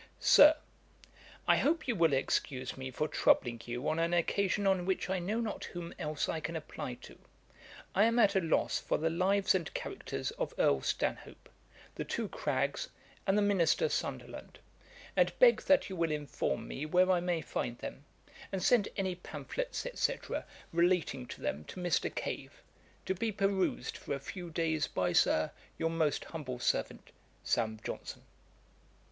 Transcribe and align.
'SIR, 0.19 0.55
'I 1.47 1.57
hope 1.57 1.87
you 1.87 1.95
will 1.95 2.11
excuse 2.13 2.75
me 2.75 2.89
for 2.89 3.07
troubling 3.07 3.61
you 3.65 3.87
on 3.87 3.99
an 3.99 4.15
occasion 4.15 4.65
on 4.65 4.83
which 4.87 5.11
I 5.11 5.19
know 5.19 5.39
not 5.39 5.65
whom 5.65 5.93
else 5.99 6.27
I 6.27 6.39
can 6.39 6.55
apply 6.55 6.95
to; 7.03 7.19
I 7.93 8.05
am 8.05 8.17
at 8.17 8.35
a 8.35 8.39
loss 8.41 8.79
for 8.79 8.97
the 8.97 9.11
Lives 9.11 9.53
and 9.53 9.71
Characters 9.75 10.31
of 10.41 10.55
Earl 10.57 10.81
Stanhope, 10.81 11.47
the 11.93 12.03
two 12.03 12.27
Craggs, 12.29 12.89
and 13.27 13.37
the 13.37 13.43
minister 13.43 13.89
Sunderland; 13.89 14.57
and 15.15 15.37
beg 15.37 15.61
that 15.67 15.87
you 15.87 15.95
will 15.95 16.11
inform 16.11 16.67
[me] 16.67 16.83
where 16.87 17.11
I 17.11 17.19
may 17.19 17.41
find 17.41 17.77
them, 17.77 18.03
and 18.51 18.63
send 18.63 18.89
any 18.97 19.13
pamphlets, 19.13 19.85
&c. 19.93 20.17
relating 20.73 21.27
to 21.27 21.41
them 21.41 21.63
to 21.65 21.79
Mr. 21.79 22.09
Cave, 22.15 22.63
to 23.05 23.13
be 23.13 23.31
perused 23.31 23.97
for 23.97 24.15
a 24.15 24.19
few 24.19 24.49
days 24.49 24.87
by, 24.87 25.13
Sir, 25.13 25.51
'Your 25.77 25.91
most 25.91 26.25
humble 26.25 26.57
servant, 26.57 27.11
'SAM. 27.43 27.79
JOHNSON.' 27.83 28.23